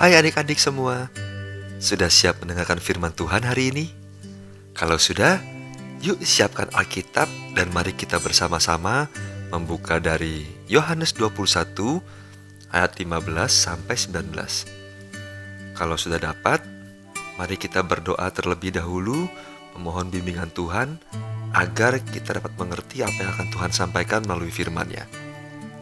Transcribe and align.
Hai 0.00 0.16
adik-adik 0.16 0.56
semua, 0.56 1.12
sudah 1.76 2.08
siap 2.08 2.40
mendengarkan 2.40 2.80
firman 2.80 3.12
Tuhan 3.12 3.44
hari 3.44 3.68
ini? 3.68 3.92
Kalau 4.72 4.96
sudah, 4.96 5.36
yuk 6.00 6.24
siapkan 6.24 6.72
Alkitab 6.72 7.28
dan 7.52 7.68
mari 7.68 7.92
kita 7.92 8.16
bersama-sama 8.16 9.12
membuka 9.52 10.00
dari 10.00 10.48
Yohanes 10.72 11.12
21 11.12 12.00
ayat 12.72 12.96
15 12.96 13.12
sampai 13.52 13.92
19. 13.92 15.76
Kalau 15.76 16.00
sudah 16.00 16.16
dapat, 16.16 16.64
mari 17.36 17.60
kita 17.60 17.84
berdoa 17.84 18.24
terlebih 18.32 18.72
dahulu 18.72 19.28
memohon 19.76 20.08
bimbingan 20.08 20.48
Tuhan 20.56 20.96
agar 21.52 22.00
kita 22.08 22.40
dapat 22.40 22.56
mengerti 22.56 23.04
apa 23.04 23.20
yang 23.20 23.36
akan 23.36 23.48
Tuhan 23.52 23.72
sampaikan 23.76 24.24
melalui 24.24 24.48
firman-Nya. 24.48 25.04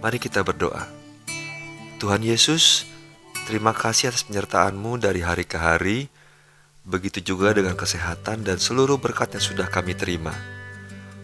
Mari 0.02 0.18
kita 0.18 0.42
berdoa. 0.42 0.90
Tuhan 2.02 2.26
Yesus, 2.26 2.97
Terima 3.48 3.72
kasih 3.72 4.12
atas 4.12 4.28
penyertaan-Mu 4.28 5.00
dari 5.00 5.24
hari 5.24 5.48
ke 5.48 5.56
hari, 5.56 6.12
begitu 6.84 7.32
juga 7.32 7.56
dengan 7.56 7.80
kesehatan 7.80 8.44
dan 8.44 8.60
seluruh 8.60 9.00
berkat 9.00 9.32
yang 9.32 9.40
sudah 9.40 9.72
kami 9.72 9.96
terima. 9.96 10.36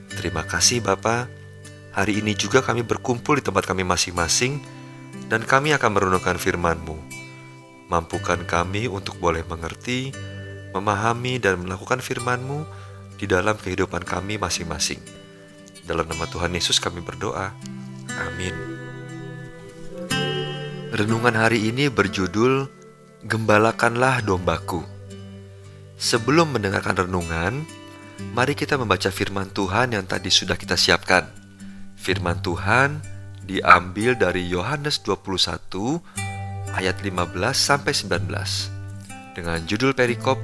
Terima 0.09 0.41
kasih 0.41 0.81
Bapa. 0.81 1.29
Hari 1.93 2.25
ini 2.25 2.33
juga 2.33 2.65
kami 2.65 2.81
berkumpul 2.81 3.37
di 3.37 3.45
tempat 3.45 3.69
kami 3.69 3.85
masing-masing 3.85 4.57
dan 5.29 5.45
kami 5.45 5.77
akan 5.77 5.91
merenungkan 5.93 6.41
firman-Mu. 6.41 6.97
Mampukan 7.93 8.41
kami 8.49 8.89
untuk 8.89 9.21
boleh 9.21 9.45
mengerti, 9.45 10.09
memahami 10.73 11.37
dan 11.37 11.61
melakukan 11.61 12.01
firman-Mu 12.01 12.65
di 13.21 13.29
dalam 13.29 13.61
kehidupan 13.61 14.01
kami 14.01 14.41
masing-masing. 14.41 15.05
Dalam 15.85 16.09
nama 16.09 16.25
Tuhan 16.25 16.57
Yesus 16.57 16.81
kami 16.81 17.05
berdoa. 17.05 17.53
Amin. 18.17 18.74
Renungan 20.95 21.35
hari 21.35 21.75
ini 21.75 21.91
berjudul 21.91 22.71
Gembalakanlah 23.27 24.23
Dombaku. 24.23 24.79
Sebelum 25.99 26.55
mendengarkan 26.55 26.95
renungan, 26.95 27.67
mari 28.31 28.55
kita 28.55 28.79
membaca 28.79 29.11
firman 29.11 29.51
Tuhan 29.51 29.91
yang 29.91 30.07
tadi 30.07 30.31
sudah 30.31 30.55
kita 30.55 30.79
siapkan. 30.79 31.27
Firman 31.99 32.39
Tuhan 32.47 33.03
diambil 33.43 34.15
dari 34.15 34.47
Yohanes 34.47 35.03
21 35.03 35.99
ayat 36.79 37.03
15 37.03 37.11
sampai 37.59 37.91
19 37.91 39.35
dengan 39.35 39.67
judul 39.67 39.99
perikop 39.99 40.39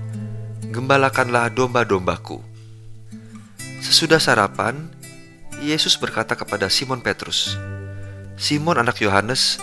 Gembalakanlah 0.66 1.54
domba-dombaku. 1.54 2.42
Sesudah 3.78 4.18
sarapan, 4.18 4.90
Yesus 5.62 5.94
berkata 5.94 6.34
kepada 6.34 6.66
Simon 6.66 6.98
Petrus, 6.98 7.54
"Simon 8.34 8.82
anak 8.82 8.98
Yohanes, 8.98 9.62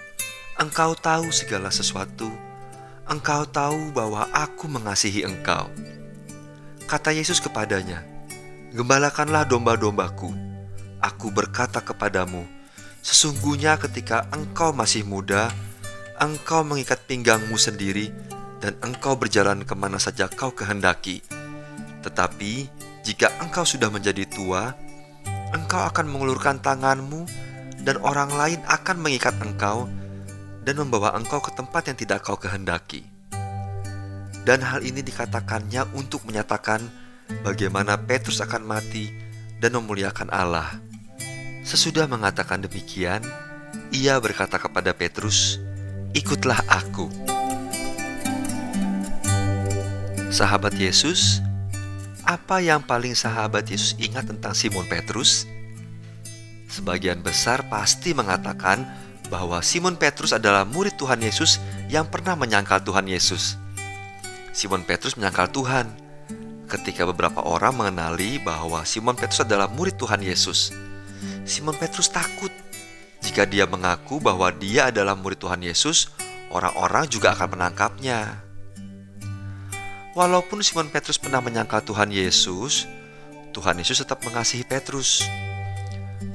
engkau 0.61 0.93
tahu 0.93 1.33
segala 1.33 1.73
sesuatu, 1.73 2.29
engkau 3.09 3.49
tahu 3.49 3.89
bahwa 3.97 4.29
aku 4.29 4.69
mengasihi 4.69 5.25
engkau. 5.25 5.65
Kata 6.85 7.09
Yesus 7.09 7.41
kepadanya, 7.41 8.05
Gembalakanlah 8.69 9.49
domba-dombaku. 9.49 10.29
Aku 11.01 11.33
berkata 11.33 11.81
kepadamu, 11.81 12.45
sesungguhnya 13.01 13.81
ketika 13.81 14.29
engkau 14.29 14.69
masih 14.69 15.01
muda, 15.01 15.49
engkau 16.21 16.61
mengikat 16.61 17.01
pinggangmu 17.09 17.57
sendiri 17.57 18.13
dan 18.61 18.77
engkau 18.85 19.17
berjalan 19.17 19.65
ke 19.65 19.73
mana 19.73 19.97
saja 19.97 20.29
kau 20.29 20.53
kehendaki. 20.53 21.25
Tetapi 22.05 22.69
jika 23.01 23.33
engkau 23.41 23.65
sudah 23.65 23.89
menjadi 23.89 24.29
tua, 24.29 24.77
engkau 25.57 25.81
akan 25.89 26.05
mengulurkan 26.05 26.61
tanganmu 26.61 27.25
dan 27.81 27.97
orang 28.05 28.29
lain 28.37 28.61
akan 28.69 29.01
mengikat 29.01 29.33
engkau 29.41 29.89
dan 30.61 30.77
membawa 30.77 31.17
engkau 31.17 31.41
ke 31.41 31.51
tempat 31.53 31.89
yang 31.89 31.97
tidak 31.97 32.21
kau 32.25 32.37
kehendaki. 32.37 33.05
Dan 34.41 34.65
hal 34.65 34.81
ini 34.81 35.05
dikatakannya 35.05 35.93
untuk 35.93 36.25
menyatakan 36.25 36.81
bagaimana 37.45 37.97
Petrus 37.97 38.41
akan 38.41 38.65
mati 38.65 39.13
dan 39.61 39.77
memuliakan 39.77 40.33
Allah. 40.33 40.81
Sesudah 41.61 42.09
mengatakan 42.09 42.65
demikian, 42.65 43.21
ia 43.93 44.17
berkata 44.17 44.57
kepada 44.57 44.97
Petrus, 44.97 45.61
"Ikutlah 46.17 46.57
aku." 46.65 47.05
Sahabat 50.33 50.73
Yesus, 50.73 51.43
apa 52.25 52.63
yang 52.63 52.81
paling 52.81 53.13
sahabat 53.13 53.69
Yesus 53.69 53.93
ingat 54.01 54.25
tentang 54.25 54.57
Simon 54.57 54.89
Petrus? 54.89 55.45
Sebagian 56.71 57.19
besar 57.19 57.67
pasti 57.67 58.15
mengatakan 58.15 58.87
bahwa 59.31 59.63
Simon 59.63 59.95
Petrus 59.95 60.35
adalah 60.35 60.67
murid 60.67 60.99
Tuhan 60.99 61.23
Yesus 61.23 61.63
yang 61.87 62.03
pernah 62.11 62.35
menyangkal 62.35 62.83
Tuhan 62.83 63.07
Yesus. 63.07 63.55
Simon 64.51 64.83
Petrus 64.83 65.15
menyangkal 65.15 65.47
Tuhan 65.47 65.87
ketika 66.67 67.07
beberapa 67.07 67.39
orang 67.39 67.79
mengenali 67.79 68.43
bahwa 68.43 68.83
Simon 68.83 69.15
Petrus 69.15 69.47
adalah 69.47 69.71
murid 69.71 69.95
Tuhan 69.95 70.19
Yesus. 70.19 70.75
Simon 71.47 71.79
Petrus 71.79 72.11
takut 72.11 72.51
jika 73.23 73.47
dia 73.47 73.63
mengaku 73.63 74.19
bahwa 74.19 74.51
dia 74.51 74.91
adalah 74.91 75.15
murid 75.15 75.39
Tuhan 75.39 75.63
Yesus, 75.63 76.11
orang-orang 76.51 77.07
juga 77.07 77.31
akan 77.31 77.55
menangkapnya. 77.55 78.43
Walaupun 80.11 80.59
Simon 80.59 80.91
Petrus 80.91 81.15
pernah 81.15 81.39
menyangkal 81.39 81.79
Tuhan 81.87 82.11
Yesus, 82.11 82.83
Tuhan 83.55 83.79
Yesus 83.79 84.03
tetap 84.03 84.19
mengasihi 84.27 84.67
Petrus. 84.67 85.23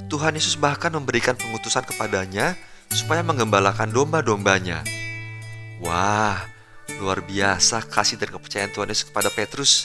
Tuhan 0.07 0.39
Yesus 0.39 0.57
bahkan 0.57 0.89
memberikan 0.95 1.37
pengutusan 1.37 1.85
kepadanya 1.85 2.57
supaya 2.97 3.21
menggembalakan 3.21 3.93
domba-dombanya. 3.93 4.81
Wah, 5.85 6.41
luar 6.97 7.21
biasa 7.21 7.85
kasih 7.85 8.17
dan 8.17 8.33
kepercayaan 8.33 8.73
Tuhan 8.73 8.89
Yesus 8.89 9.13
kepada 9.13 9.29
Petrus. 9.29 9.85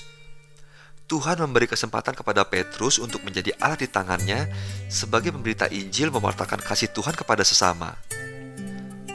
Tuhan 1.12 1.44
memberi 1.44 1.68
kesempatan 1.68 2.16
kepada 2.16 2.48
Petrus 2.48 2.96
untuk 2.96 3.20
menjadi 3.28 3.52
alat 3.60 3.84
di 3.84 3.92
tangannya 3.92 4.48
sebagai 4.88 5.36
pemberita 5.36 5.68
Injil 5.68 6.08
mewartakan 6.08 6.64
kasih 6.64 6.88
Tuhan 6.96 7.12
kepada 7.12 7.44
sesama. 7.44 8.00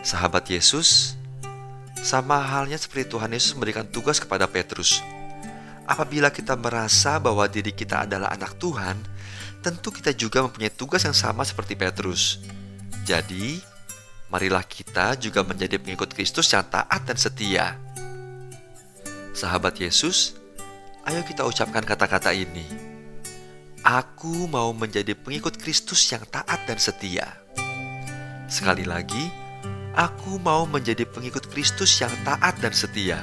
Sahabat 0.04 0.44
Yesus, 0.52 1.16
sama 2.04 2.36
halnya 2.36 2.76
seperti 2.76 3.08
Tuhan 3.08 3.32
Yesus 3.32 3.56
memberikan 3.56 3.88
tugas 3.88 4.20
kepada 4.20 4.44
Petrus. 4.44 5.00
Apabila 5.88 6.28
kita 6.28 6.52
merasa 6.52 7.16
bahwa 7.16 7.48
diri 7.48 7.72
kita 7.72 8.04
adalah 8.04 8.28
anak 8.28 8.60
Tuhan, 8.60 9.00
tentu 9.64 9.88
kita 9.88 10.12
juga 10.12 10.44
mempunyai 10.44 10.68
tugas 10.68 11.00
yang 11.08 11.16
sama 11.16 11.48
seperti 11.48 11.80
Petrus. 11.80 12.44
Jadi, 13.08 13.75
marilah 14.26 14.66
kita 14.66 15.14
juga 15.18 15.46
menjadi 15.46 15.78
pengikut 15.78 16.10
Kristus 16.10 16.50
yang 16.50 16.66
taat 16.66 17.06
dan 17.06 17.14
setia. 17.14 17.78
Sahabat 19.36 19.78
Yesus, 19.78 20.34
ayo 21.06 21.22
kita 21.22 21.46
ucapkan 21.46 21.84
kata-kata 21.84 22.34
ini. 22.34 22.66
Aku 23.86 24.50
mau 24.50 24.74
menjadi 24.74 25.14
pengikut 25.14 25.62
Kristus 25.62 26.02
yang 26.10 26.26
taat 26.26 26.58
dan 26.66 26.74
setia. 26.74 27.38
Sekali 28.50 28.82
lagi, 28.82 29.30
aku 29.94 30.42
mau 30.42 30.66
menjadi 30.66 31.06
pengikut 31.06 31.46
Kristus 31.46 31.94
yang 32.02 32.10
taat 32.26 32.58
dan 32.58 32.74
setia. 32.74 33.22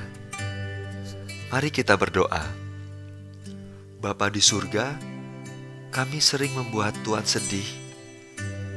Mari 1.51 1.67
kita 1.67 1.99
berdoa. 1.99 2.47
Bapa 3.99 4.31
di 4.31 4.39
surga, 4.39 4.95
kami 5.91 6.23
sering 6.23 6.55
membuat 6.55 6.95
Tuhan 7.03 7.27
sedih 7.27 7.82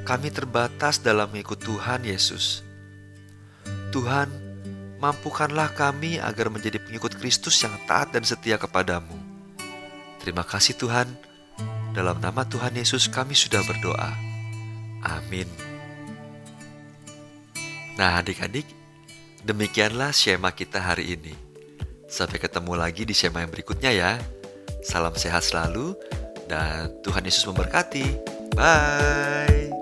kami 0.06 0.30
terbatas 0.30 1.02
dalam 1.02 1.26
mengikut 1.34 1.58
Tuhan 1.58 2.06
Yesus. 2.06 2.62
Tuhan, 3.90 4.30
mampukanlah 5.02 5.74
kami 5.74 6.22
agar 6.22 6.46
menjadi 6.46 6.78
pengikut 6.78 7.18
Kristus 7.18 7.58
yang 7.58 7.74
taat 7.90 8.14
dan 8.14 8.22
setia 8.22 8.54
kepadamu. 8.54 9.18
Terima 10.22 10.46
kasih 10.46 10.78
Tuhan, 10.78 11.10
dalam 11.90 12.22
nama 12.22 12.46
Tuhan 12.46 12.78
Yesus 12.78 13.10
kami 13.10 13.34
sudah 13.34 13.66
berdoa. 13.66 14.14
Amin. 15.02 15.50
Nah 17.98 18.22
adik-adik, 18.22 18.68
demikianlah 19.42 20.14
Shema 20.14 20.54
kita 20.54 20.78
hari 20.78 21.18
ini. 21.18 21.34
Sampai 22.06 22.38
ketemu 22.38 22.78
lagi 22.78 23.02
di 23.02 23.14
Shema 23.16 23.42
yang 23.42 23.50
berikutnya 23.50 23.90
ya. 23.90 24.12
Salam 24.86 25.18
sehat 25.18 25.42
selalu 25.42 25.98
dan 26.46 26.94
Tuhan 27.02 27.26
Yesus 27.26 27.42
memberkati. 27.50 28.06
Bye. 28.54 29.75